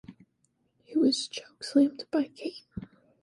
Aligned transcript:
He 0.83 0.97
was 0.97 1.29
chokeslammed 1.29 2.05
by 2.09 2.29
Kane. 2.29 2.63